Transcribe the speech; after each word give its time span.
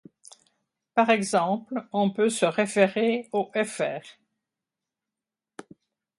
Par 0.95 1.11
exemple, 1.11 1.85
on 1.93 2.09
peut 2.09 2.31
se 2.31 2.45
référer 2.45 3.29
au 3.33 3.51
fr. 3.63 4.01